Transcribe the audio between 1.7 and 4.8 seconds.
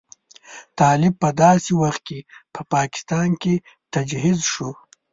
وخت کې په پاکستان کې تجهیز شو.